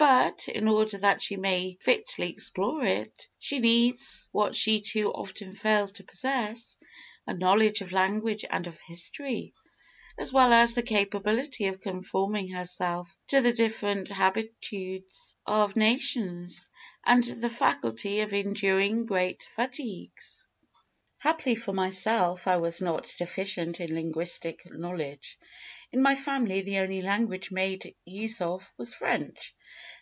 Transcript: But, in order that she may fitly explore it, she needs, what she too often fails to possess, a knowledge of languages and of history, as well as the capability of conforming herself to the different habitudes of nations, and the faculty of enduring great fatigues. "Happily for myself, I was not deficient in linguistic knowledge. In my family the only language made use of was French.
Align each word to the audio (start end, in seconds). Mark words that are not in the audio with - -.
But, 0.00 0.46
in 0.48 0.68
order 0.68 0.96
that 0.98 1.22
she 1.22 1.34
may 1.34 1.76
fitly 1.80 2.30
explore 2.30 2.84
it, 2.84 3.26
she 3.40 3.58
needs, 3.58 4.28
what 4.30 4.54
she 4.54 4.80
too 4.80 5.10
often 5.10 5.56
fails 5.56 5.90
to 5.92 6.04
possess, 6.04 6.78
a 7.26 7.34
knowledge 7.34 7.80
of 7.80 7.90
languages 7.90 8.48
and 8.48 8.68
of 8.68 8.78
history, 8.78 9.54
as 10.16 10.32
well 10.32 10.52
as 10.52 10.76
the 10.76 10.84
capability 10.84 11.66
of 11.66 11.80
conforming 11.80 12.46
herself 12.50 13.18
to 13.28 13.40
the 13.40 13.52
different 13.52 14.06
habitudes 14.06 15.34
of 15.44 15.74
nations, 15.74 16.68
and 17.04 17.24
the 17.24 17.50
faculty 17.50 18.20
of 18.20 18.32
enduring 18.32 19.04
great 19.04 19.42
fatigues. 19.42 20.46
"Happily 21.20 21.56
for 21.56 21.72
myself, 21.72 22.46
I 22.46 22.58
was 22.58 22.80
not 22.80 23.12
deficient 23.18 23.80
in 23.80 23.92
linguistic 23.92 24.70
knowledge. 24.72 25.36
In 25.90 26.00
my 26.02 26.14
family 26.14 26.60
the 26.60 26.78
only 26.78 27.00
language 27.02 27.50
made 27.50 27.96
use 28.04 28.40
of 28.40 28.70
was 28.76 28.94
French. 28.94 29.54